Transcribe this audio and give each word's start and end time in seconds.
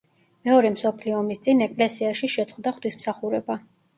მეორე 0.47 0.71
მსოფლიო 0.75 1.17
ომის 1.23 1.43
წინ 1.43 1.61
ეკლესიაში 1.67 2.31
შეწყდა 2.37 2.75
ღვთისმსახურება. 2.79 3.59